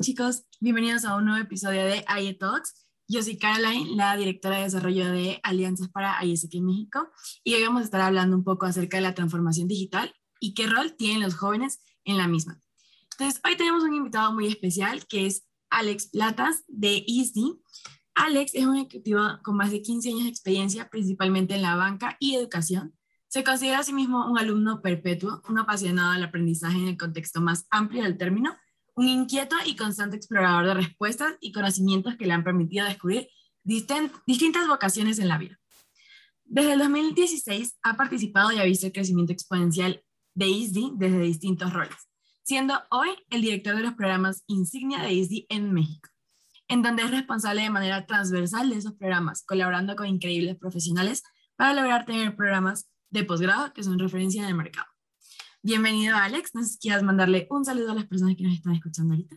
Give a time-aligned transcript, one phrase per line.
[0.00, 0.44] chicos?
[0.60, 2.74] Bienvenidos a un nuevo episodio de IE Talks.
[3.06, 7.08] Yo soy Caroline, la directora de desarrollo de Alianzas para ISQ México
[7.44, 10.66] y hoy vamos a estar hablando un poco acerca de la transformación digital y qué
[10.66, 12.60] rol tienen los jóvenes en la misma.
[13.12, 17.60] Entonces, hoy tenemos un invitado muy especial que es Alex Platas de ISDI.
[18.16, 22.16] Alex es un ejecutivo con más de 15 años de experiencia, principalmente en la banca
[22.18, 22.94] y educación.
[23.28, 27.40] Se considera a sí mismo un alumno perpetuo, un apasionado del aprendizaje en el contexto
[27.40, 28.56] más amplio del término
[28.98, 33.28] un inquieto y constante explorador de respuestas y conocimientos que le han permitido descubrir
[33.62, 35.56] distintas vocaciones en la vida.
[36.44, 40.02] Desde el 2016 ha participado y ha visto el crecimiento exponencial
[40.34, 41.94] de ISDI desde distintos roles,
[42.42, 46.08] siendo hoy el director de los programas insignia de ISDI en México,
[46.66, 51.22] en donde es responsable de manera transversal de esos programas, colaborando con increíbles profesionales
[51.54, 54.88] para lograr tener programas de posgrado que son referencia en el mercado.
[55.62, 56.54] Bienvenido, Alex.
[56.54, 59.36] No sé si quieras mandarle un saludo a las personas que nos están escuchando ahorita.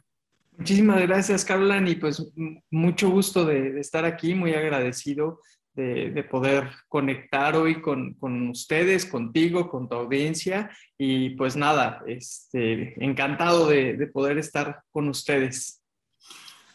[0.57, 2.31] Muchísimas gracias, Caroline, y pues
[2.69, 5.39] mucho gusto de, estar aquí, muy agradecido
[5.73, 8.15] de, poder conectar hoy con,
[8.49, 15.07] ustedes, contigo, con tu audiencia, y pues nada, este, encantado de, de poder estar con
[15.07, 15.81] ustedes.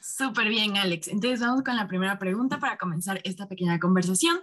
[0.00, 1.08] Súper bien, Alex.
[1.08, 4.40] Entonces vamos con la primera pregunta para comenzar esta pequeña conversación.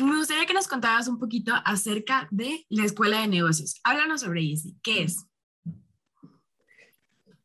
[0.00, 3.80] Me gustaría que nos contaras un poquito acerca de la Escuela de Negocios.
[3.82, 4.76] Háblanos sobre Easy.
[4.82, 5.26] ¿Qué es?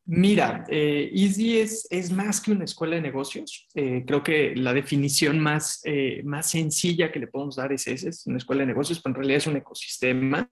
[0.05, 3.67] Mira, eh, Easy es, es, más que una escuela de negocios.
[3.73, 8.09] Eh, creo que la definición más, eh, más sencilla que le podemos dar es esa,
[8.09, 10.47] es una escuela de negocios, pero en realidad es un ecosistema.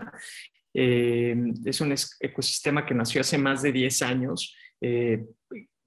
[0.73, 4.55] es un ecosistema que nació hace más de 10 años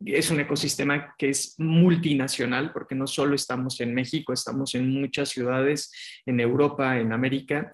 [0.06, 5.28] es un ecosistema que es multinacional porque no solo estamos en México, estamos en muchas
[5.30, 5.92] ciudades,
[6.26, 7.72] en Europa, en América,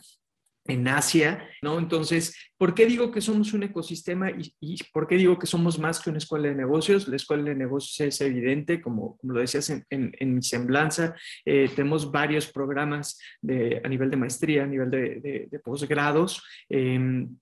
[0.66, 1.78] en Asia, ¿no?
[1.78, 6.00] Entonces, ¿por qué digo que somos un ecosistema y, por qué digo que somos más
[6.00, 7.08] que una escuela de negocios?
[7.08, 12.46] La escuela de negocios es evidente, como, lo decías en, mi semblanza, eh, tenemos varios
[12.46, 16.42] programas de, a nivel de maestría, a nivel de, de, posgrados.
[16.68, 17.36] Em,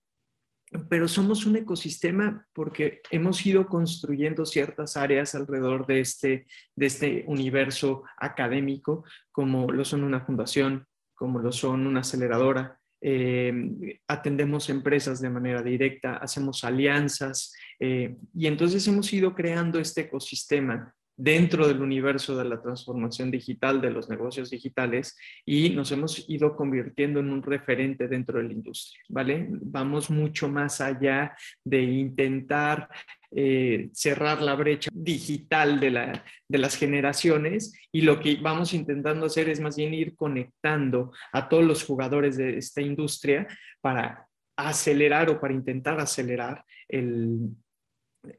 [0.88, 6.46] pero somos un ecosistema porque hemos ido construyendo ciertas áreas alrededor de este,
[6.76, 12.78] de este universo académico, como lo son una fundación, como lo son una aceleradora.
[13.00, 20.02] Eh, atendemos empresas de manera directa, hacemos alianzas eh, y entonces hemos ido creando este
[20.02, 26.24] ecosistema dentro del universo de la transformación digital, de los negocios digitales, y nos hemos
[26.28, 29.48] ido convirtiendo en un referente dentro de la industria, ¿vale?
[29.50, 32.88] Vamos mucho más allá de intentar
[33.32, 39.26] eh, cerrar la brecha digital de, la, de las generaciones y lo que vamos intentando
[39.26, 43.48] hacer es más bien ir conectando a todos los jugadores de esta industria
[43.80, 47.50] para acelerar o para intentar acelerar el,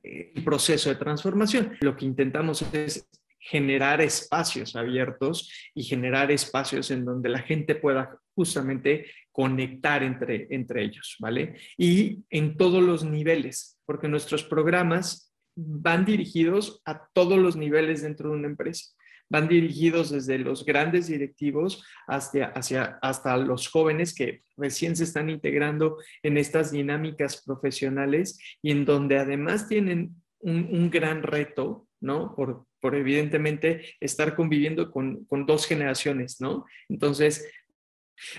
[0.03, 1.77] el proceso de transformación.
[1.81, 3.07] Lo que intentamos es
[3.39, 10.83] generar espacios abiertos y generar espacios en donde la gente pueda justamente conectar entre, entre
[10.83, 11.55] ellos, ¿vale?
[11.77, 18.29] Y en todos los niveles, porque nuestros programas van dirigidos a todos los niveles dentro
[18.29, 18.93] de una empresa
[19.29, 25.29] van dirigidos desde los grandes directivos hacia, hacia, hasta los jóvenes que recién se están
[25.29, 32.33] integrando en estas dinámicas profesionales y en donde además tienen un, gran reto, ¿no?
[32.35, 36.65] Por, por evidentemente estar conviviendo con, con, dos generaciones, ¿no?
[36.87, 37.45] Entonces,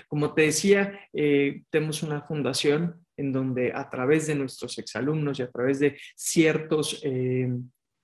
[0.07, 5.43] como te decía, eh, tenemos una fundación en donde a través de nuestros exalumnos y
[5.43, 7.49] a través de ciertos eh,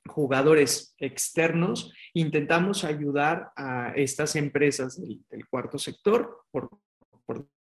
[0.08, 6.70] jugadores externos, intentamos ayudar a estas empresas del, cuarto sector, por,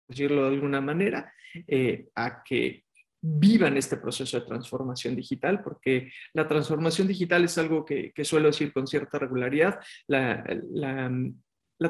[0.08, 1.32] decirlo de alguna manera,
[1.66, 2.84] eh, a que
[3.20, 8.72] vivan este proceso de transformación digital, porque la transformación digital es algo que, suelo decir
[8.72, 9.80] con cierta regularidad.
[10.06, 10.44] La,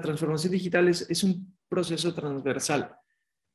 [0.03, 2.97] transformación digital es, es un proceso transversal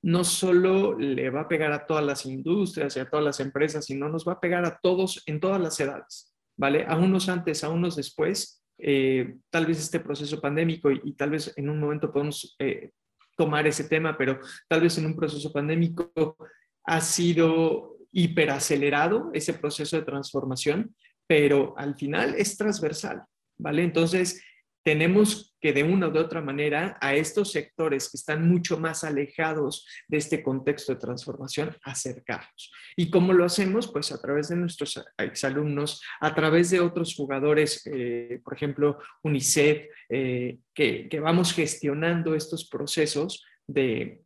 [0.04, 3.86] no solo le va a pegar a todas las industrias y a todas las empresas,
[3.86, 6.31] sino nos va a pegar a todos en todas las edades.
[6.62, 6.86] ¿Vale?
[6.88, 11.52] A unos antes, a unos después, eh, tal vez este proceso pandémico y, tal vez
[11.58, 12.92] en un momento podemos eh,
[13.36, 16.38] tomar ese tema, pero tal vez en un proceso pandémico
[16.86, 23.24] ha sido hiperacelerado ese proceso de transformación, pero al final es transversal,
[23.58, 23.82] ¿vale?
[23.82, 24.44] Entonces,
[24.84, 29.88] tenemos que de una u otra manera a estos sectores que están mucho más alejados
[30.08, 32.72] de este contexto de transformación acercarlos.
[32.96, 33.92] ¿Y cómo lo hacemos?
[33.92, 39.88] Pues a través de nuestros exalumnos, a través de otros jugadores, eh, por ejemplo, UNICEF,
[40.10, 44.24] eh, que, vamos gestionando estos procesos de,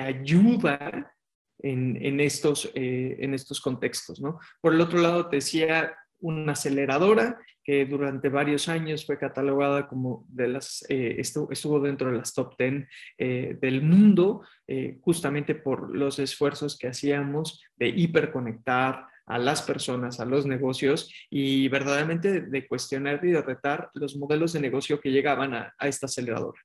[0.00, 1.14] ayuda
[1.60, 4.20] en, estos, eh, en estos contextos.
[4.20, 4.40] ¿no?
[4.60, 7.38] Por el otro lado, te decía, una aceleradora
[7.68, 12.54] que durante varios años fue catalogada como de las, eh, estuvo, dentro de las top
[12.58, 12.88] 10
[13.18, 20.18] eh, del mundo, eh, justamente por los esfuerzos que hacíamos de hiperconectar a las personas,
[20.18, 25.10] a los negocios y verdaderamente de, cuestionar y de retar los modelos de negocio que
[25.10, 26.58] llegaban a, esta aceleradora.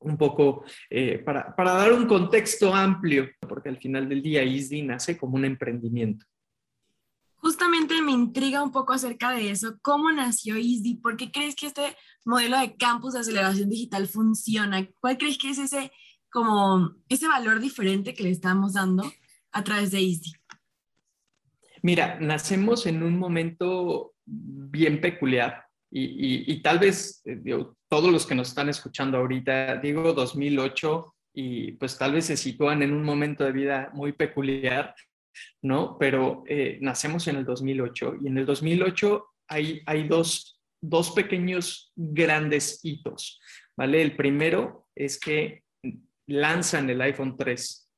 [0.00, 0.64] un poco
[1.26, 5.44] para, para, dar un contexto amplio, porque al final del día ISDI nace como un
[5.44, 6.24] emprendimiento.
[7.44, 9.76] Justamente me intriga un poco acerca de eso.
[9.82, 10.94] ¿Cómo nació ISDI?
[10.94, 11.94] ¿Por qué crees que este
[12.24, 14.88] modelo de campus de aceleración digital funciona?
[14.98, 15.92] ¿Cuál crees que es ese,
[16.30, 19.04] como, ese valor diferente que le estamos dando
[19.52, 20.32] a través de ISDI?
[21.82, 27.42] Mira, nacemos en un momento bien peculiar y, y, tal vez eh,
[27.90, 32.82] todos los que nos están escuchando ahorita, digo 2008 y pues tal vez se sitúan
[32.82, 34.94] en un momento de vida muy peculiar
[35.62, 35.96] ¿no?
[35.98, 41.92] Pero eh, nacemos en el 2008 y en el 2008 hay, hay dos, dos pequeños
[41.96, 43.40] grandes hitos,
[43.76, 44.02] ¿vale?
[44.02, 45.64] El primero es que
[46.26, 47.90] lanzan el iPhone 3.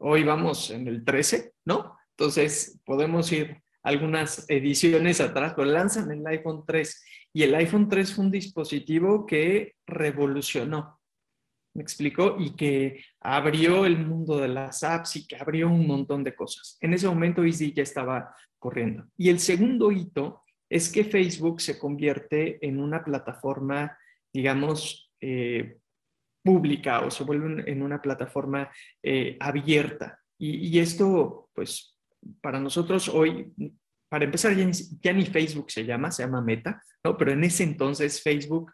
[0.00, 1.96] Hoy vamos en el 13, ¿no?
[2.16, 8.14] Entonces podemos ir algunas ediciones atrás, pero lanzan el iPhone 3 y el iPhone 3
[8.14, 10.97] fue un dispositivo que revolucionó
[11.78, 16.24] me explicó, y que abrió el mundo de las apps y que abrió un montón
[16.24, 16.76] de cosas.
[16.80, 19.06] En ese momento Easy ya estaba corriendo.
[19.16, 23.96] Y el segundo hito es que Facebook se convierte en una plataforma,
[24.32, 25.78] digamos, eh,
[26.42, 28.68] pública o se vuelve en una plataforma
[29.00, 30.20] eh, abierta.
[30.36, 31.96] Y, esto, pues,
[32.40, 33.52] para nosotros hoy,
[34.08, 37.16] para empezar, ya ni, ya ni, Facebook se llama, se llama Meta, ¿no?
[37.16, 38.72] Pero en ese entonces Facebook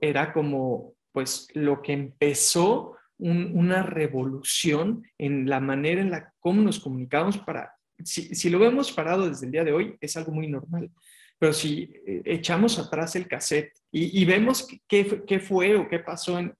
[0.00, 6.80] era como pues lo que empezó una revolución en la manera en la cómo nos
[6.80, 7.72] comunicamos para,
[8.04, 10.90] si, lo vemos parado desde el día de hoy, es algo muy normal.
[11.38, 15.04] Pero si eh, echamos atrás el cassette y, vemos qué,
[15.40, 16.54] fue o qué pasó en,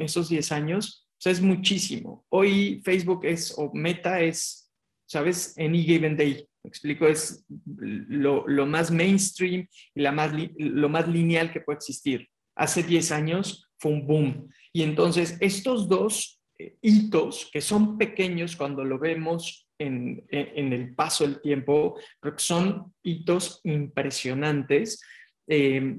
[0.00, 2.24] esos 10 años, es muchísimo.
[2.28, 4.72] Hoy Facebook es, o Meta es,
[5.06, 5.54] ¿sabes?
[5.58, 6.44] Any given day.
[6.64, 12.28] Me explico, es lo, más mainstream y la más, lo más lineal que puede existir
[12.58, 14.50] hace 10 años fue un boom.
[14.72, 21.24] Y entonces estos dos eh, hitos, que son pequeños cuando lo vemos en, el paso
[21.24, 25.00] del tiempo, pero que son hitos impresionantes,
[25.46, 25.98] eh,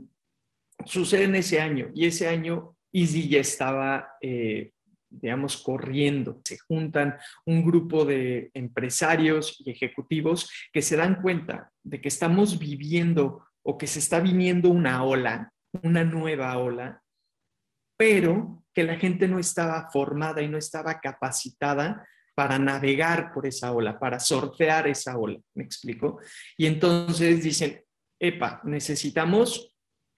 [0.86, 1.90] suceden ese año.
[1.96, 4.74] Y ese año Easy ya estaba, eh,
[5.10, 6.42] digamos, corriendo.
[6.44, 12.60] Se juntan un grupo de empresarios y ejecutivos que se dan cuenta de que estamos
[12.60, 17.02] viviendo o que se está viniendo una ola una nueva ola,
[17.98, 23.74] pero que la gente no estaba formada y no estaba capacitada para navegar por esa
[23.74, 26.20] ola, para sortear esa ola, ¿me explico?
[26.58, 27.84] Y entonces dicen,
[28.18, 29.74] epa, necesitamos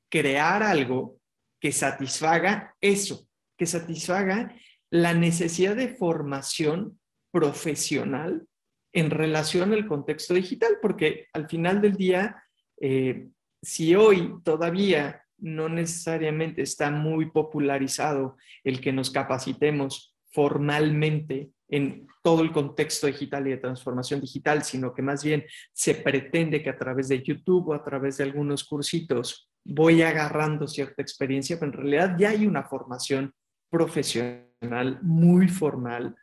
[0.10, 1.20] crear algo
[1.60, 3.28] que satisfaga eso,
[3.58, 4.56] que satisfaga
[4.92, 7.00] la necesidad de formación
[7.32, 8.46] profesional
[8.94, 12.44] en relación al contexto digital, porque al final del día,
[12.80, 13.30] eh,
[13.62, 22.44] si hoy todavía no necesariamente está muy popularizado el que nos capacitemos formalmente en todo
[22.44, 26.78] el contexto digital y de transformación digital, sino que más bien se pretende que a
[26.78, 31.78] través de YouTube o a través de algunos cursitos voy agarrando cierta experiencia, pero en
[31.78, 33.34] realidad ya hay una formación
[33.70, 36.16] profesional muy formal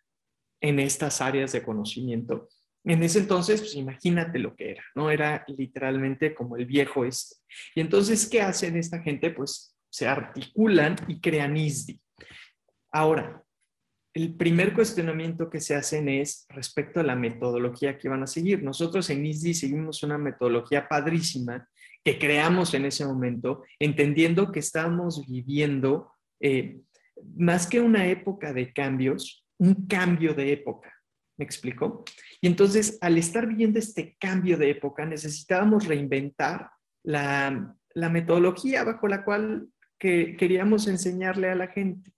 [0.61, 2.49] en estas áreas de conocimiento
[2.85, 5.11] en ese entonces, pues imagínate lo que era, ¿no?
[5.11, 7.37] Era literalmente como el viejo este.
[7.75, 9.31] Y entonces, ¿qué hacen esta gente?
[9.31, 12.01] Pues se articulan y crean ISDI.
[12.93, 13.43] Ahora,
[14.15, 18.63] el primer cuestionamiento que se hacen es respecto a la metodología que van a seguir.
[18.63, 21.69] Nosotros en ISDI seguimos una metodología padrísima
[22.05, 26.81] que creamos en ese momento, entendiendo que estamos viviendo eh,
[27.37, 30.93] más que una época de cambios, un cambio de época.
[31.39, 32.05] ¿Me explico?
[32.41, 36.71] Y entonces, al estar viviendo este cambio de época, necesitábamos reinventar
[37.05, 39.69] la, metodología bajo la cual
[39.99, 42.13] que queríamos enseñarle a la gente.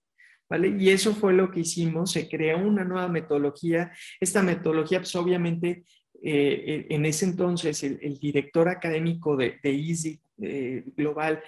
[0.49, 0.75] ¿Vale?
[0.77, 3.91] Y eso fue lo que hicimos, se creó una nueva metodología.
[4.19, 5.85] Esta metodología, pues obviamente,
[6.21, 11.41] eh, en ese entonces el, director académico de, de EASY eh, Global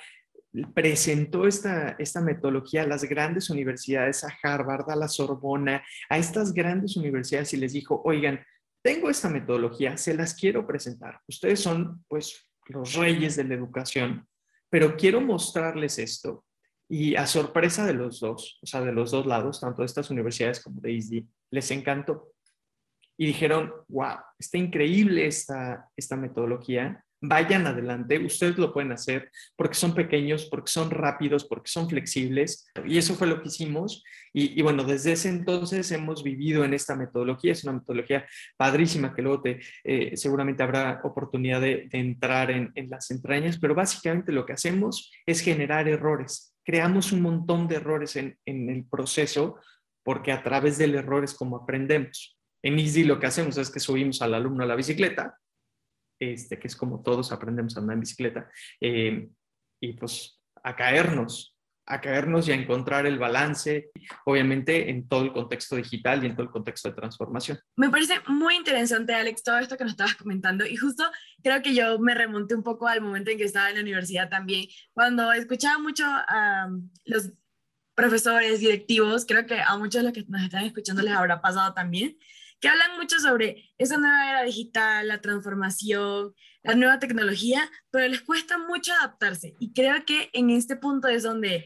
[0.73, 6.53] presentó esta, esta metodología a las grandes universidades, a Harvard, a la Sorbona, a estas
[6.53, 8.39] grandes universidades y les dijo, oigan,
[8.83, 11.19] tengo esta metodología, se las quiero presentar.
[11.27, 14.27] Ustedes son pues los reyes de la educación,
[14.69, 16.45] pero quiero mostrarles esto.
[16.89, 20.11] Y a sorpresa de los dos, o sea, de los dos lados, tanto de estas
[20.11, 22.33] universidades como de ISD, les encantó.
[23.17, 29.75] y dijeron, wow, está increíble esta, esta metodología, vayan adelante, ustedes lo pueden hacer porque
[29.75, 32.67] son pequeños, porque son rápidos, porque son flexibles.
[32.85, 34.03] Y eso fue lo que hicimos.
[34.33, 37.53] Y, bueno, desde ese entonces hemos vivido en esta metodología.
[37.53, 38.25] Es una metodología
[38.57, 44.45] padrísima que luego eh, seguramente habrá oportunidad de, entrar en, las entrañas, pero básicamente lo
[44.45, 46.53] que hacemos es generar errores.
[46.65, 49.59] Creamos un montón de errores en, el proceso
[50.03, 52.37] porque a través del error es como aprendemos.
[52.61, 55.37] En Easy lo que hacemos es que subimos al alumno a la bicicleta
[56.31, 58.49] este, que es como todos aprendemos a andar en bicicleta,
[58.79, 59.29] eh,
[59.81, 61.53] y pues a caernos,
[61.85, 63.91] a caernos y a encontrar el balance,
[64.25, 67.59] obviamente en todo el contexto digital y en todo el contexto de transformación.
[67.75, 71.03] Me parece muy interesante, Alex, todo esto que nos estabas comentando y justo
[71.43, 74.29] creo que yo me remonté un poco al momento en que estaba en la universidad
[74.29, 76.69] también, cuando escuchaba mucho a
[77.05, 77.31] los
[77.95, 81.73] profesores, directivos, creo que a muchos de los que nos están escuchando les habrá pasado
[81.73, 82.17] también,
[82.63, 88.21] que hablan mucho sobre esa nueva era digital, la transformación, la nueva tecnología, pero les
[88.21, 89.53] cuesta mucho adaptarse.
[89.59, 91.65] Y creo que en este punto es donde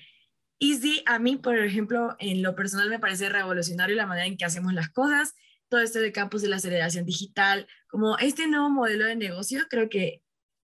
[0.59, 4.45] Easy, a mí, por ejemplo, en lo personal me parece revolucionario la manera en que
[4.45, 5.35] hacemos las cosas,
[5.69, 9.89] todo esto de campus de la aceleración digital, como este nuevo modelo de negocio, creo
[9.89, 10.23] que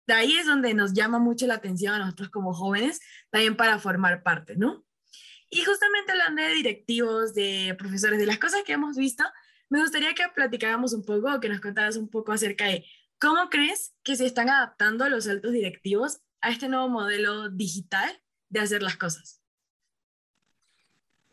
[0.09, 2.99] de ahí es donde nos llama mucho la atención a nosotros como jóvenes,
[3.31, 4.85] también para formar parte, ¿no?
[5.51, 9.23] Y justamente hablando de directivos, de profesores, de las cosas que hemos visto,
[9.69, 12.85] me gustaría que platicáramos un poco, que nos contaras un poco acerca de
[13.19, 18.11] cómo crees que se están adaptando los altos directivos a este nuevo modelo digital
[18.49, 19.43] de hacer las cosas.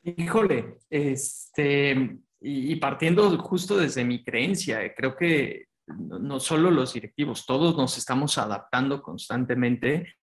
[0.03, 7.77] Híjole, este, y, partiendo justo desde mi creencia, creo que no, solo los directivos, todos
[7.77, 10.15] nos estamos adaptando constantemente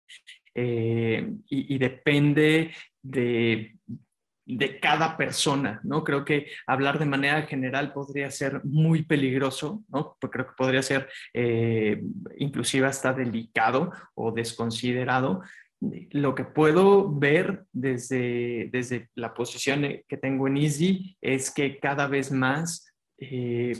[0.54, 3.78] eh, y, depende de,
[4.56, 6.04] de cada persona, ¿no?
[6.04, 10.16] Creo que hablar de manera general podría ser muy peligroso, ¿no?
[10.20, 12.02] Porque creo que podría ser eh,
[12.38, 15.42] inclusive hasta delicado o desconsiderado.
[15.80, 22.06] Lo que puedo ver desde, desde la posición que tengo en Easy es que cada
[22.06, 23.72] vez más eh,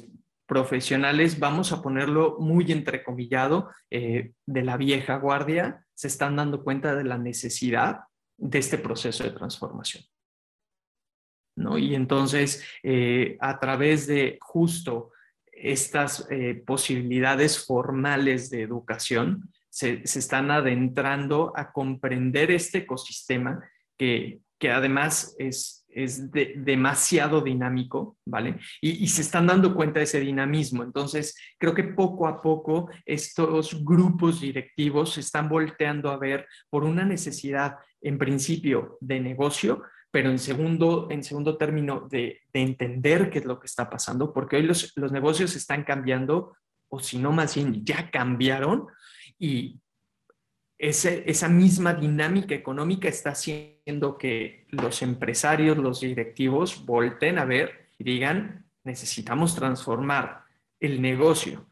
[0.51, 6.97] profesionales, vamos a ponerlo muy entrecomillado, eh, de la vieja guardia, se están dando cuenta
[6.97, 8.01] de la necesidad
[8.37, 10.03] de este proceso de transformación.
[11.57, 15.13] Y entonces, eh, a través de justo
[15.53, 23.63] estas eh, posibilidades formales de educación, se, están adentrando a comprender este ecosistema
[23.97, 28.59] que, que además es, es demasiado dinámico, ¿vale?
[28.81, 30.83] Y, y, se están dando cuenta de ese dinamismo.
[30.83, 36.85] Entonces, creo que poco a poco estos grupos directivos se están volteando a ver por
[36.85, 43.39] una necesidad, en principio, de negocio, pero en segundo, en segundo término de, entender qué
[43.39, 46.55] es lo que está pasando, porque hoy los, los negocios están cambiando,
[46.89, 48.87] o si no, más bien ya cambiaron,
[49.39, 49.81] y
[50.81, 58.05] esa misma dinámica económica está haciendo que los empresarios, los directivos, volten a ver y
[58.05, 60.45] digan, necesitamos transformar
[60.81, 61.67] el negocio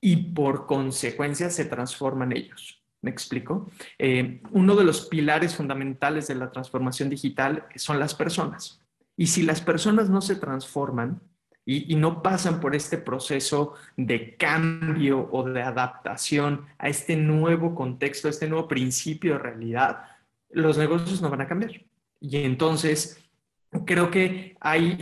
[0.00, 2.81] y por consecuencia se transforman ellos.
[3.02, 3.68] ¿Me explico?
[3.98, 8.80] Eh, uno de los pilares fundamentales de la transformación digital son las personas.
[9.16, 11.20] Y si las personas no se transforman
[11.64, 18.28] y, no pasan por este proceso de cambio o de adaptación a este nuevo contexto,
[18.28, 20.04] a este nuevo principio de realidad,
[20.50, 21.72] los negocios no van a cambiar.
[22.20, 23.20] Y entonces,
[23.84, 24.98] creo que hay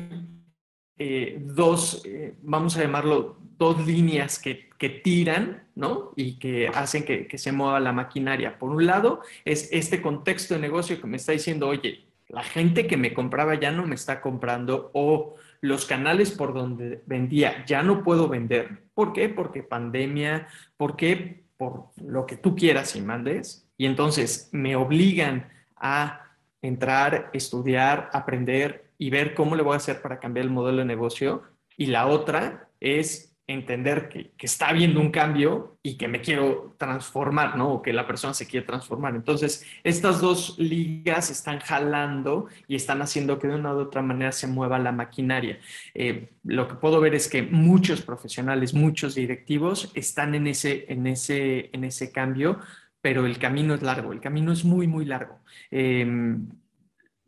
[0.97, 6.14] eh, dos, eh, vamos a llamarlo, dos líneas que que tiran, ¿no?
[6.16, 8.58] Y que hacen que, se mueva la maquinaria.
[8.58, 12.87] Por un lado, es este contexto de negocio que me está diciendo, oye, la gente
[12.87, 17.82] que me compraba ya no me está comprando o los canales por donde vendía ya
[17.82, 18.84] no puedo vender.
[18.94, 19.28] ¿Por qué?
[19.28, 21.44] Porque pandemia, ¿por qué?
[21.58, 23.68] Por lo que tú quieras y mandes.
[23.76, 26.22] Y entonces me obligan a
[26.62, 30.87] entrar, estudiar, aprender y ver cómo le voy a hacer para cambiar el modelo de
[30.87, 31.42] negocio.
[31.76, 37.57] Y la otra es entender que, está habiendo un cambio y que me quiero transformar,
[37.57, 37.75] ¿no?
[37.75, 39.14] O que la persona se quiere transformar.
[39.14, 44.33] Entonces, estas dos ligas están jalando y están haciendo que de una u otra manera
[44.33, 45.59] se mueva la maquinaria.
[45.95, 51.07] Eh, lo que puedo ver es que muchos profesionales, muchos directivos están en ese, en
[51.07, 52.59] ese, en ese cambio,
[53.00, 55.40] pero el camino es largo, el camino es muy, muy largo.
[55.71, 56.49] Em,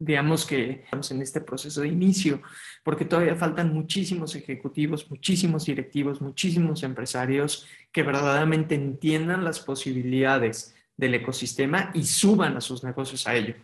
[0.05, 2.43] digamos que estamos en este proceso de inicio,
[2.83, 11.15] porque todavía faltan muchísimos ejecutivos, muchísimos directivos, muchísimos empresarios que verdaderamente entiendan las posibilidades del
[11.15, 13.55] ecosistema y suban a sus negocios a ello.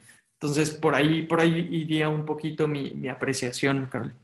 [0.41, 4.15] Entonces, por ahí, por ahí iría un poquito mi, mi apreciación, Carol.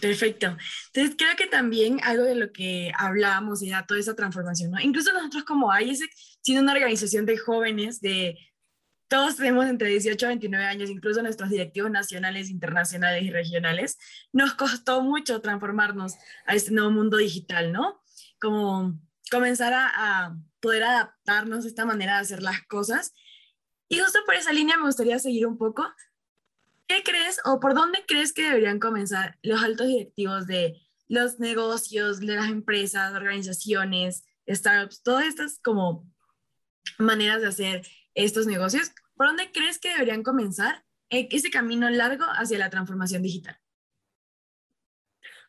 [0.00, 0.56] perfecto.
[0.92, 4.80] Entonces creo que también algo de lo que hablábamos era toda esa transformación, ¿no?
[4.80, 6.00] Incluso nosotros como AIES,
[6.42, 8.36] siendo una organización de jóvenes, de
[9.08, 13.98] todos tenemos entre 18 y 29 años, incluso nuestros directivos nacionales, internacionales y regionales,
[14.32, 16.14] nos costó mucho transformarnos
[16.46, 18.00] a este nuevo mundo digital, ¿no?
[18.40, 19.00] Como
[19.30, 19.88] comenzar a,
[20.26, 23.14] a poder adaptarnos a esta manera de hacer las cosas.
[23.88, 25.84] Y justo por esa línea me gustaría seguir un poco
[26.88, 32.18] ¿Qué crees o por dónde crees que deberían comenzar los altos directivos de los negocios,
[32.18, 36.10] de las empresas, organizaciones, startups, todas estas como
[36.98, 38.92] maneras de hacer estos negocios?
[39.14, 43.56] ¿Por dónde crees que deberían comenzar ese camino largo hacia la transformación digital?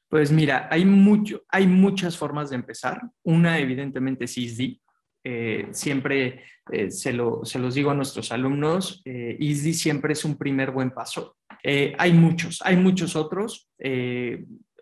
[0.10, 3.00] Pues mira, hay, mucho, hay muchas formas de empezar.
[3.24, 4.82] Una, evidentemente, ISDI,
[5.24, 10.26] eh, siempre eh, se, lo, se, los digo a nuestros alumnos, eh, ISDI siempre es
[10.26, 11.38] un primer buen paso.
[11.64, 13.70] hay muchos, hay muchos otros.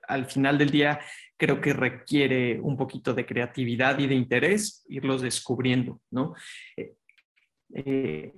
[0.07, 1.00] al final del día
[1.36, 6.34] creo que requiere un poquito de creatividad y de interés irlos descubriendo, ¿no?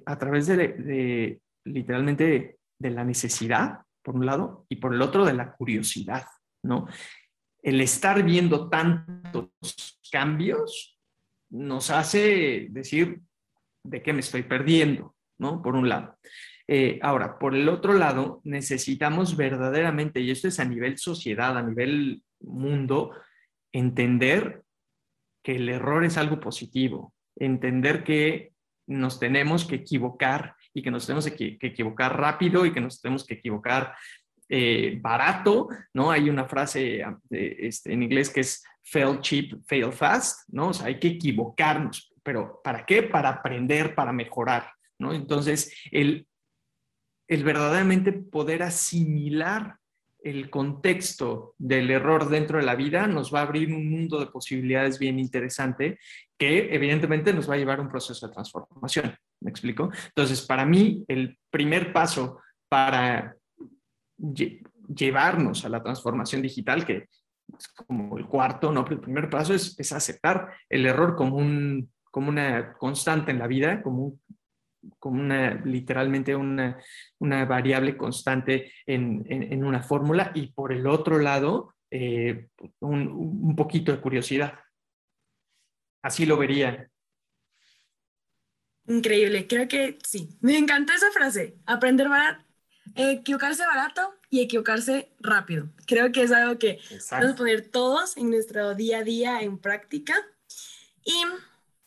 [0.05, 5.25] A través de, de literalmente de la necesidad, por un lado, y por el otro
[5.25, 6.25] de la curiosidad,
[6.63, 6.87] ¿no?
[7.61, 10.97] El estar viendo tantos cambios
[11.49, 13.21] nos hace decir
[13.83, 15.61] de qué me estoy perdiendo, ¿no?
[15.61, 16.17] Por un lado.
[16.67, 21.63] Eh, ahora, por el otro lado, necesitamos verdaderamente, y esto es a nivel sociedad, a
[21.63, 23.11] nivel mundo,
[23.71, 24.63] entender
[25.43, 28.51] que el error es algo positivo, entender que
[28.89, 33.25] nos tenemos que equivocar y que nos tenemos que, equivocar rápido y que nos tenemos
[33.25, 33.95] que equivocar
[34.49, 36.09] eh, barato, ¿no?
[36.09, 40.69] Hay una frase eh, este, en inglés que es fail cheap, fail fast, ¿no?
[40.69, 43.03] O sea, hay que equivocarnos, pero ¿para qué?
[43.03, 45.13] Para aprender, para mejorar, ¿no?
[45.13, 46.27] Entonces, el,
[47.27, 49.77] el verdaderamente poder asimilar
[50.23, 54.27] el contexto del error dentro de la vida nos va a abrir un mundo de
[54.27, 55.99] posibilidades bien interesante
[56.39, 59.13] que evidentemente nos va a llevar a un proceso de transformación.
[59.41, 59.91] ¿Me explico?
[60.07, 63.35] Entonces, para mí, el primer paso para
[64.17, 67.09] llevarnos a la transformación digital, que
[67.57, 68.85] es como el cuarto, ¿no?
[68.85, 73.47] Pero el primer paso es, aceptar el error como, un, como una constante en la
[73.47, 74.19] vida, como,
[74.97, 76.77] como una, literalmente una,
[77.19, 82.47] una variable constante en, en, una fórmula y por el otro lado, eh,
[82.79, 84.53] un, un, poquito de curiosidad.
[86.01, 86.89] Así lo vería.
[88.87, 90.29] Increíble, creo que sí.
[90.41, 91.57] Me encantó esa frase.
[91.65, 92.43] Aprender a
[92.95, 95.69] equivocarse barato y equivocarse rápido.
[95.85, 96.79] Creo que es algo que
[97.11, 100.15] vamos a poner todos en nuestro día a día en práctica.
[101.03, 101.13] Y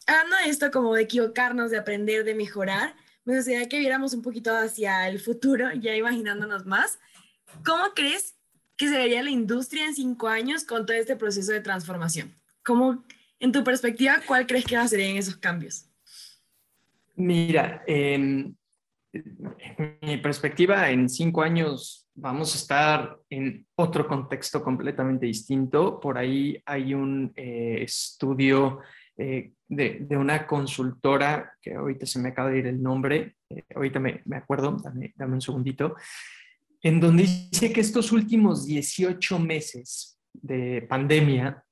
[0.07, 2.95] hablando de esto, como de equivocarnos, de aprender, de mejorar,
[3.25, 6.99] me gustaría que viéramos un poquito hacia el futuro, ya imaginándonos más.
[7.65, 8.35] ¿Cómo crees
[8.77, 12.35] que se vería la industria en cinco años con todo este proceso de transformación?
[12.65, 13.05] ¿Cómo,
[13.43, 15.89] en tu perspectiva, cuál crees que va a ser en esos cambios?
[17.17, 18.57] Mira, en
[20.01, 25.99] mi perspectiva, en cinco años vamos a estar en otro contexto completamente distinto.
[25.99, 28.79] Por ahí hay un eh, estudio
[29.17, 33.99] eh, de, una consultora, que ahorita se me acaba de ir el nombre, eh, ahorita
[33.99, 35.97] me, acuerdo, dame, dame, un segundito,
[36.81, 41.65] en donde dice que estos últimos 18 meses de pandemia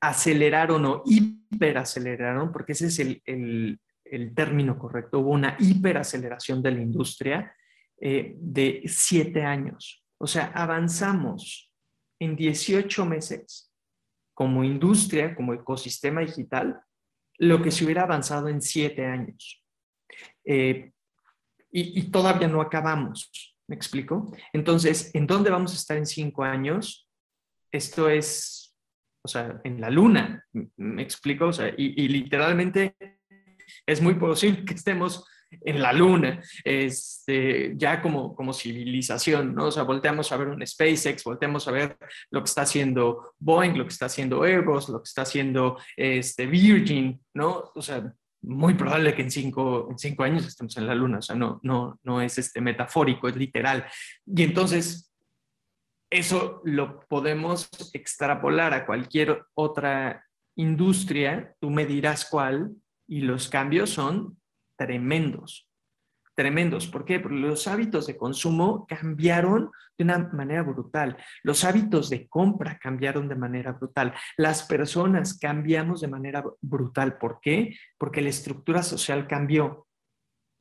[0.00, 6.80] aceleraron o hiperaceleraron, porque ese es el, el, término correcto, hubo una hiperaceleración de la
[6.80, 7.54] industria
[8.00, 10.04] eh, de siete años.
[10.18, 11.72] O sea, avanzamos
[12.18, 13.72] en 18 meses
[14.34, 16.80] como industria, como ecosistema digital,
[17.38, 19.62] lo que se hubiera avanzado en siete años.
[20.44, 20.92] Eh,
[21.72, 23.30] y, todavía no acabamos,
[23.68, 24.34] ¿me explico?
[24.52, 27.08] Entonces, ¿en dónde vamos a estar en cinco años?
[27.70, 28.59] Esto es,
[29.22, 30.44] o sea, en la luna,
[30.76, 31.46] ¿me explico?
[31.46, 32.96] O sea, y, literalmente
[33.86, 39.66] es muy posible que estemos en la luna, este, ya como, como civilización, ¿no?
[39.66, 41.96] O sea, volteamos a ver un SpaceX, volteamos a ver
[42.30, 46.46] lo que está haciendo Boeing, lo que está haciendo Airbus, lo que está haciendo este,
[46.46, 47.72] Virgin, ¿no?
[47.74, 51.22] O sea, muy probable que en cinco, en cinco años estemos en la luna, o
[51.22, 53.84] sea, no, no, no es este metafórico, es literal.
[54.26, 55.09] Y entonces,
[56.10, 62.72] eso lo podemos extrapolar a cualquier otra industria, tú me dirás cuál,
[63.06, 64.38] y los cambios son
[64.76, 65.68] tremendos,
[66.34, 66.86] tremendos.
[66.86, 67.20] ¿Por qué?
[67.20, 71.16] Porque los hábitos de consumo cambiaron de una manera brutal.
[71.42, 74.14] Los hábitos de compra cambiaron de manera brutal.
[74.36, 77.18] Las personas cambiamos de manera brutal.
[77.18, 77.76] ¿Por qué?
[77.98, 79.86] Porque la estructura social cambió.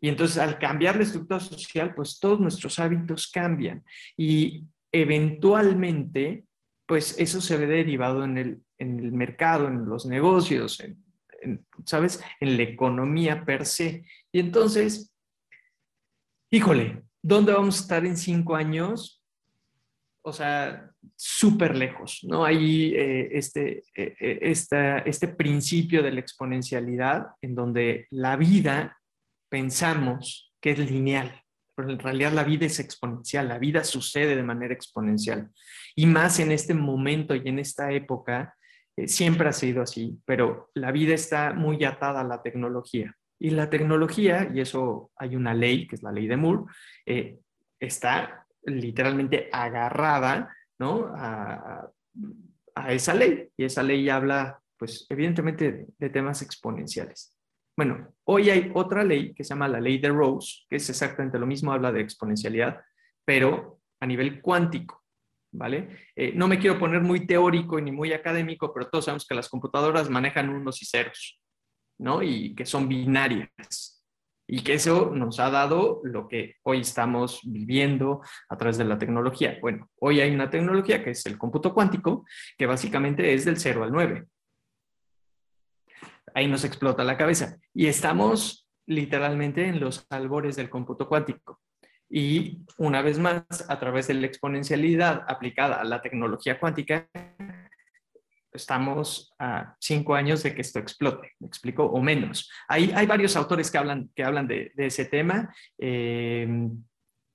[0.01, 3.83] Y entonces al cambiar la estructura social, pues todos nuestros hábitos cambian.
[4.17, 6.45] Y eventualmente,
[6.85, 11.03] pues eso se ve derivado en el, en el mercado, en los negocios, en,
[11.85, 12.23] ¿sabes?
[12.39, 14.05] En la economía per se.
[14.31, 15.13] Y entonces,
[16.51, 19.23] híjole, ¿dónde vamos a estar en cinco años?
[20.21, 22.43] O sea, súper lejos, ¿no?
[22.43, 28.97] Hay eh, este, eh, eh, este principio de la exponencialidad en donde la vida
[29.49, 31.43] pensamos que es lineal,
[31.79, 35.49] pero en realidad la vida es exponencial, la vida sucede de manera exponencial.
[35.95, 38.53] Y más en este momento y en esta época,
[39.07, 43.15] siempre ha sido así, pero la vida está muy atada a la tecnología.
[43.39, 46.65] Y la tecnología, y eso hay una ley, que es la ley de Moore,
[47.79, 51.13] está literalmente agarrada ¿no?
[51.15, 51.89] a,
[52.89, 53.47] esa ley.
[53.55, 57.38] Y esa ley habla, pues, evidentemente de, temas exponenciales.
[57.79, 61.39] Bueno, hoy hay otra ley que se llama la ley de Rose, que es exactamente
[61.39, 62.81] lo mismo, habla de exponencialidad,
[63.23, 65.01] pero a nivel cuántico,
[65.53, 66.09] ¿vale?
[66.13, 69.47] Eh, no me quiero poner muy teórico ni muy académico, pero todos sabemos que las
[69.47, 71.39] computadoras manejan unos y ceros,
[71.97, 72.21] ¿no?
[72.21, 74.03] Y que son binarias
[74.45, 78.97] y que eso nos ha dado lo que hoy estamos viviendo a través de la
[78.97, 79.57] tecnología.
[79.61, 82.25] Bueno, hoy hay una tecnología que es el cómputo cuántico,
[82.57, 84.25] que básicamente es del 0 al 9.
[86.39, 87.57] Ahí nos explota la cabeza.
[87.73, 91.59] Y estamos literalmente en los albores del cómputo cuántico.
[92.09, 97.09] Y una vez más, a través de la exponencialidad aplicada a la tecnología cuántica,
[98.53, 101.83] estamos a cinco años de que esto explote, ¿me explico?
[101.83, 102.49] O menos.
[102.69, 106.47] Hay, hay varios autores que hablan, que hablan de, ese tema eh,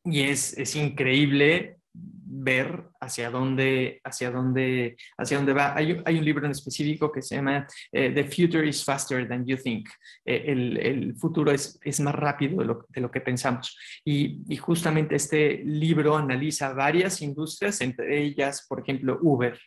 [0.02, 5.74] y es, es, increíble ver hacia dónde, hacia dónde, hacia dónde va.
[5.76, 9.46] Hay, hay un libro en específico que se llama eh, The Future is Faster Than
[9.46, 9.88] You Think.
[10.24, 13.78] Eh, el, el, futuro es, es más rápido de lo, de lo que pensamos.
[14.04, 19.58] Y, y, justamente este libro analiza varias industrias, entre ellas, por ejemplo, Uber,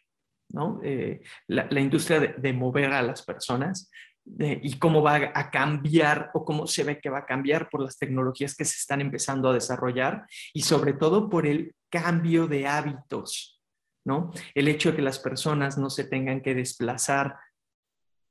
[0.81, 3.91] eh, la, industria de, mover a las personas
[4.39, 7.97] y cómo va a cambiar o cómo se ve que va a cambiar por las
[7.97, 13.61] tecnologías que se están empezando a desarrollar y sobre todo por el cambio de hábitos,
[14.05, 14.31] ¿no?
[14.53, 17.37] El hecho de que las personas no se tengan que desplazar,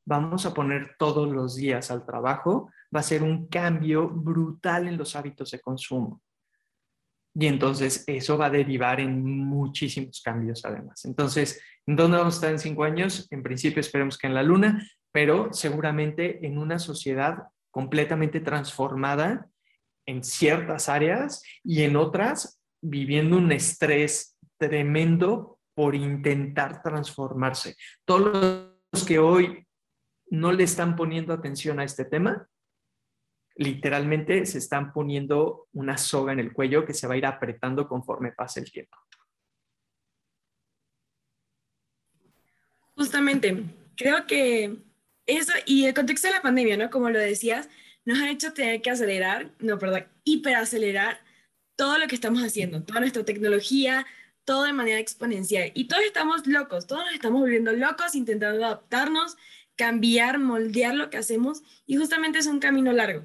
[0.04, 4.96] vamos a poner todos los días al trabajo, va a ser un cambio brutal en
[4.96, 6.22] los hábitos de consumo.
[7.38, 11.04] Y entonces eso va a derivar en muchísimos cambios además.
[11.04, 13.26] Entonces, ¿dónde vamos a estar en cinco años?
[13.30, 14.82] En principio esperemos que en la luna,
[15.16, 19.48] pero seguramente en una sociedad completamente transformada
[20.04, 27.76] en ciertas áreas y en otras viviendo un estrés tremendo por intentar transformarse.
[28.04, 29.66] Todos los que hoy
[30.28, 32.46] no le están poniendo atención a este tema
[33.54, 37.88] literalmente se están poniendo una soga en el cuello que se va a ir apretando
[37.88, 38.98] conforme pase el tiempo.
[42.94, 43.64] Justamente,
[43.96, 44.84] creo que
[45.26, 46.90] eso y el contexto de la pandemia, ¿no?
[46.90, 47.68] Como lo decías,
[48.04, 51.20] nos ha hecho tener que acelerar, no, perdón, hiperacelerar
[51.76, 54.06] todo lo que estamos haciendo, toda nuestra tecnología,
[54.44, 55.72] todo de manera exponencial.
[55.74, 59.36] Y todos estamos locos, todos nos estamos volviendo locos intentando adaptarnos,
[59.74, 63.24] cambiar, moldear lo que hacemos y justamente es un camino largo.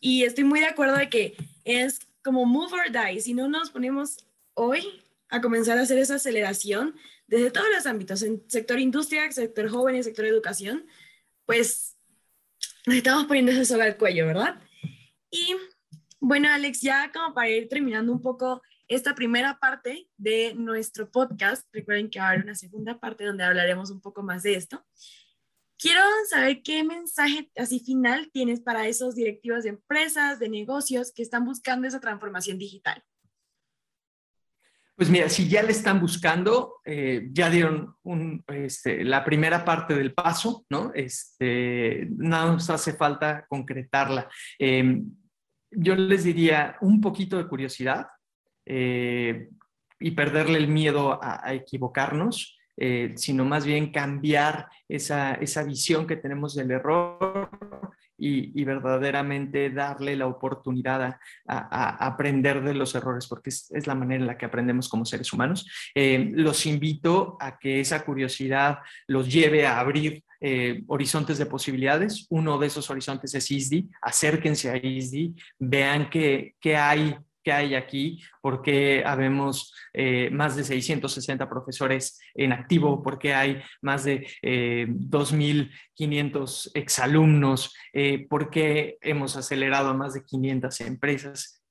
[0.00, 3.20] Y estoy muy de acuerdo de que es como move or die.
[3.20, 6.94] Si no nos ponemos hoy a comenzar a hacer esa aceleración
[7.26, 10.86] desde todos los ámbitos, en sector industria, sector jóvenes, sector educación,
[11.48, 11.96] pues
[12.86, 14.60] nos estamos poniendo eso sobre el cuello, ¿verdad?
[15.30, 15.56] Y
[16.20, 21.66] bueno, Alex, ya como para ir terminando un poco esta primera parte de nuestro podcast,
[21.72, 24.84] recuerden que va a haber una segunda parte donde hablaremos un poco más de esto.
[25.78, 31.22] Quiero saber qué mensaje así final tienes para esos directivos de empresas, de negocios que
[31.22, 33.02] están buscando esa transformación digital.
[34.98, 37.94] Pues mira, si ya le están buscando, eh, ya dieron
[38.48, 40.90] este, la primera parte del paso, ¿no?
[40.92, 44.28] Este, nada nos hace falta concretarla.
[44.58, 45.08] Em,
[45.70, 48.08] yo les diría un poquito de curiosidad
[48.66, 49.48] eh,
[50.00, 52.58] y perderle el miedo a equivocarnos.
[52.80, 57.50] Eh, sino más bien cambiar esa, visión que tenemos del error
[58.18, 64.26] y, verdaderamente darle la oportunidad a, aprender de los errores, porque es, la manera en
[64.26, 65.66] la que aprendemos como seres humanos.
[65.94, 72.26] Eh, los invito a que esa curiosidad los lleve a abrir eh, horizontes de posibilidades.
[72.30, 73.88] Uno de esos horizontes es ISDI.
[74.02, 77.16] Acérquense a ISDI, vean qué, qué hay
[77.52, 84.26] hay aquí, porque habemos eh, más de 660 profesores en activo, porque hay más de
[84.42, 91.62] 2.500 eh, exalumnos, eh, porque hemos acelerado a más de 500 empresas.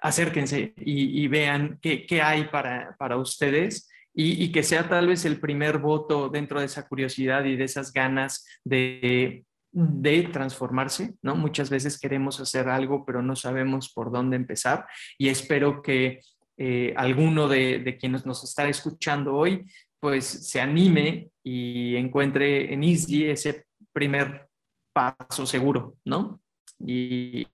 [0.00, 5.24] acérquense y, vean qué, qué, hay para, para ustedes y, y, que sea tal vez
[5.24, 11.34] el primer voto dentro de esa curiosidad y de esas ganas de, de transformarse, ¿no?
[11.34, 14.86] Muchas veces queremos hacer algo, pero no sabemos por dónde empezar
[15.18, 16.20] y espero que
[16.56, 19.64] eh, alguno de, de, quienes nos está escuchando hoy,
[19.98, 24.48] pues se anime y encuentre en Easy ese primer
[24.92, 26.40] paso seguro, ¿no?
[26.78, 27.46] Y,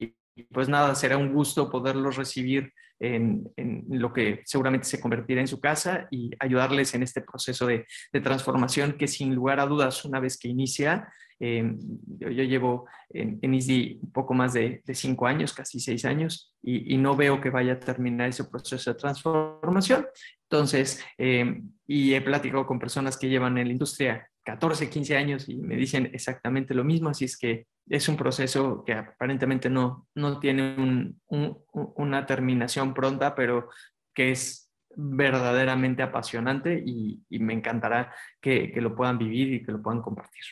[0.53, 3.51] pues nada, será un gusto poderlos recibir en,
[3.89, 8.21] lo que seguramente se convertirá en su casa y ayudarles en este proceso de, de
[8.21, 11.09] transformación que sin lugar a dudas, una vez que inicia,
[11.43, 11.79] Em,
[12.19, 17.17] yo, llevo en, en un poco más de, cinco años, casi seis años, y, no
[17.17, 20.07] veo que vaya a terminar ese proceso de transformación.
[20.43, 25.49] Entonces, em, y he platicado con personas que llevan en la industria 14, 15 años
[25.49, 30.09] y me dicen exactamente lo mismo, así es que es un proceso que aparentemente no,
[30.15, 33.71] no tiene una terminación pronta, pero
[34.15, 39.81] que es verdaderamente apasionante y, me encantará que, que, lo puedan vivir y que lo
[39.83, 40.43] puedan compartir.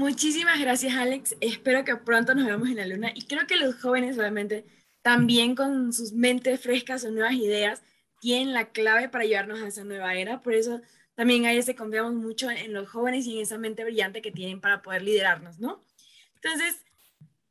[0.00, 1.36] Muchísimas gracias, Alex.
[1.42, 3.12] Espero que pronto nos veamos en la luna.
[3.14, 4.64] Y creo que los jóvenes realmente
[5.02, 7.82] también con sus mentes frescas o nuevas ideas
[8.18, 10.40] tienen la clave para llevarnos a esa nueva era.
[10.40, 10.80] Por eso
[11.14, 14.62] también ahí se confiamos mucho en los jóvenes y en esa mente brillante que tienen
[14.62, 15.84] para poder liderarnos, ¿no?
[16.36, 16.82] Entonces,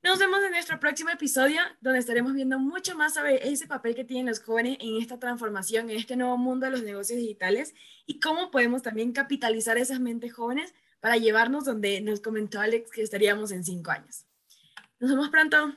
[0.02, 4.06] nos vemos en nuestro próximo episodio, donde estaremos viendo mucho más sobre ese papel que
[4.06, 7.76] tienen los jóvenes en esta transformación, en este nuevo mundo de los negocios digitales
[8.08, 13.02] y cómo podemos también capitalizar esas mentes jóvenes para llevarnos donde nos comentó Alex que
[13.02, 14.26] estaríamos en cinco años.
[15.00, 15.76] Nos vemos pronto.